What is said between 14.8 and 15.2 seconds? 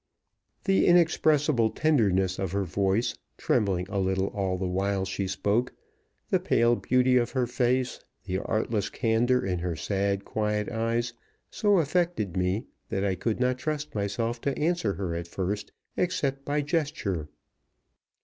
her